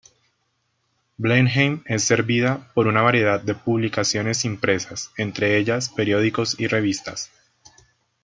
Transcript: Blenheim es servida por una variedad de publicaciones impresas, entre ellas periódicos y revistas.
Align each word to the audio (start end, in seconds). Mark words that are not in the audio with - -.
Blenheim 1.17 1.83
es 1.85 2.03
servida 2.05 2.67
por 2.73 2.87
una 2.87 3.03
variedad 3.03 3.39
de 3.39 3.53
publicaciones 3.53 4.45
impresas, 4.45 5.11
entre 5.15 5.57
ellas 5.57 5.89
periódicos 5.89 6.59
y 6.59 6.65
revistas. 6.65 7.29